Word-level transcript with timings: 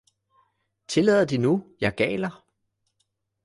Tillader 0.87 1.25
de 1.27 1.37
nu, 1.37 1.75
jeg 1.81 1.95
galer 1.95 2.45